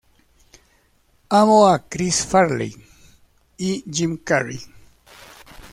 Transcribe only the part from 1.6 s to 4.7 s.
a Chris Farley y Jim Carrey.